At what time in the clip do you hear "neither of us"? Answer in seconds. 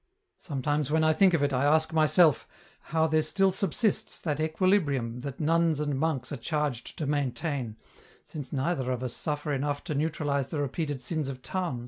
8.51-9.13